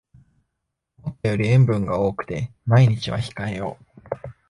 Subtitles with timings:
[0.97, 3.85] 思ったより塩分が多くて毎日は控えよう